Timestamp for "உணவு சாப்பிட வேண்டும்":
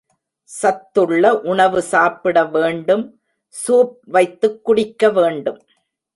1.41-3.05